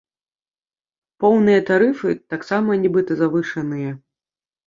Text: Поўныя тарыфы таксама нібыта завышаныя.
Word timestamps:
Поўныя 1.23 1.59
тарыфы 1.67 2.09
таксама 2.35 2.79
нібыта 2.85 3.11
завышаныя. 3.23 3.91